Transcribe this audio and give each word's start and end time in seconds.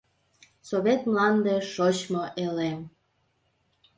Совет 0.67 1.01
мланде, 1.09 1.55
шочмо 1.73 2.23
элем! 2.45 2.79